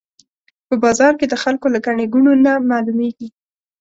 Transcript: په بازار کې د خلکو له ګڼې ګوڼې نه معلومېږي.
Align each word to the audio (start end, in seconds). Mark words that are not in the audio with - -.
په 0.67 0.75
بازار 0.83 1.13
کې 1.19 1.25
د 1.29 1.35
خلکو 1.43 1.67
له 1.73 1.79
ګڼې 1.85 2.05
ګوڼې 2.13 2.33
نه 2.45 2.53
معلومېږي. 2.69 3.27